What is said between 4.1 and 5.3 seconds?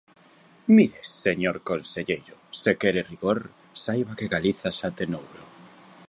que Galiza xa ten